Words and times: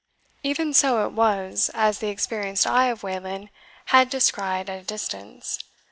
Even 0.41 0.73
so 0.73 1.05
it 1.05 1.11
was, 1.13 1.69
as 1.75 1.99
the 1.99 2.07
experienced 2.07 2.65
eye 2.65 2.87
of 2.87 3.03
Wayland 3.03 3.51
had 3.93 4.09
descried 4.09 4.67
at 4.67 4.81
a 4.81 4.83
distance. 4.83 5.59